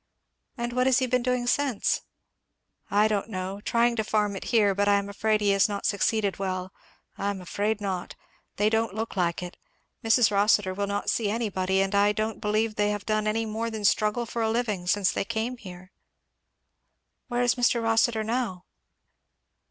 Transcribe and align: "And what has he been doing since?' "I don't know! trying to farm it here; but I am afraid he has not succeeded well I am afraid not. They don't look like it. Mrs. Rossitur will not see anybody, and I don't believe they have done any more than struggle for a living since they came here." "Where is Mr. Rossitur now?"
"And 0.57 0.73
what 0.73 0.87
has 0.87 0.97
he 0.97 1.05
been 1.05 1.21
doing 1.21 1.45
since?' 1.45 2.01
"I 2.89 3.07
don't 3.07 3.29
know! 3.29 3.61
trying 3.63 3.95
to 3.97 4.03
farm 4.03 4.35
it 4.35 4.45
here; 4.45 4.73
but 4.73 4.87
I 4.87 4.95
am 4.95 5.07
afraid 5.09 5.41
he 5.41 5.51
has 5.51 5.69
not 5.69 5.85
succeeded 5.85 6.39
well 6.39 6.73
I 7.19 7.29
am 7.29 7.39
afraid 7.39 7.79
not. 7.79 8.15
They 8.55 8.67
don't 8.67 8.95
look 8.95 9.15
like 9.15 9.43
it. 9.43 9.57
Mrs. 10.03 10.31
Rossitur 10.31 10.73
will 10.73 10.87
not 10.87 11.11
see 11.11 11.29
anybody, 11.29 11.81
and 11.81 11.93
I 11.93 12.13
don't 12.13 12.41
believe 12.41 12.77
they 12.77 12.89
have 12.89 13.05
done 13.05 13.27
any 13.27 13.45
more 13.45 13.69
than 13.69 13.85
struggle 13.85 14.25
for 14.25 14.41
a 14.41 14.49
living 14.49 14.87
since 14.87 15.11
they 15.11 15.23
came 15.23 15.57
here." 15.57 15.91
"Where 17.27 17.43
is 17.43 17.53
Mr. 17.53 17.83
Rossitur 17.83 18.23
now?" 18.23 18.65